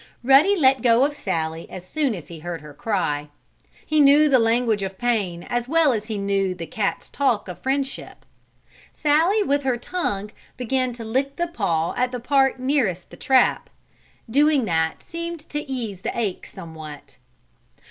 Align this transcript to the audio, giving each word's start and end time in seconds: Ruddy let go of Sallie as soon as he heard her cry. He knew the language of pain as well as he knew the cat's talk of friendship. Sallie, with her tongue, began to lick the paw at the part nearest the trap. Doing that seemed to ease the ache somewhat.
Ruddy 0.23 0.55
let 0.55 0.81
go 0.81 1.05
of 1.05 1.15
Sallie 1.15 1.69
as 1.69 1.87
soon 1.87 2.15
as 2.15 2.27
he 2.29 2.39
heard 2.39 2.61
her 2.61 2.73
cry. 2.73 3.29
He 3.85 4.01
knew 4.01 4.27
the 4.29 4.39
language 4.39 4.81
of 4.81 4.97
pain 4.97 5.43
as 5.43 5.67
well 5.67 5.93
as 5.93 6.07
he 6.07 6.17
knew 6.17 6.55
the 6.55 6.65
cat's 6.65 7.07
talk 7.07 7.47
of 7.47 7.59
friendship. 7.59 8.25
Sallie, 8.95 9.43
with 9.43 9.61
her 9.61 9.77
tongue, 9.77 10.31
began 10.57 10.91
to 10.93 11.03
lick 11.05 11.35
the 11.35 11.45
paw 11.45 11.93
at 11.95 12.11
the 12.11 12.19
part 12.19 12.59
nearest 12.59 13.11
the 13.11 13.15
trap. 13.15 13.69
Doing 14.27 14.65
that 14.65 15.03
seemed 15.03 15.41
to 15.49 15.59
ease 15.71 16.01
the 16.01 16.17
ache 16.17 16.47
somewhat. 16.47 17.19